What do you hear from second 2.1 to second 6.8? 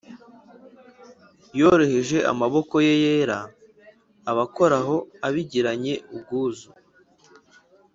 amaboko ye yera abakoraho, abigiranye ubwuzu;